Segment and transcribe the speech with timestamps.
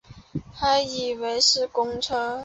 [0.51, 2.39] 还以为是公车